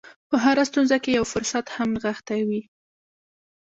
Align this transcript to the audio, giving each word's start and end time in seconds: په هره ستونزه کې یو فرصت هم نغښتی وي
په 0.29 0.35
هره 0.43 0.63
ستونزه 0.69 0.97
کې 1.03 1.11
یو 1.17 1.25
فرصت 1.33 1.65
هم 1.75 1.89
نغښتی 1.95 2.41
وي 2.47 2.61